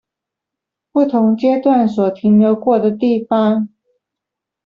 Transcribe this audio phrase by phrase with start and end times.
[0.91, 3.69] 不同階段所停留過的地方